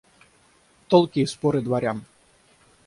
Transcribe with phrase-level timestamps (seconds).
[0.89, 1.97] Толки и споры дворян.